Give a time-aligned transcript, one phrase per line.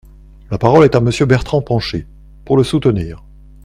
[0.49, 2.07] La parole est à Monsieur Bertrand Pancher,
[2.43, 3.23] pour le soutenir.